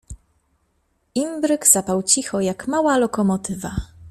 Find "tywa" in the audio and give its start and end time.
3.39-3.75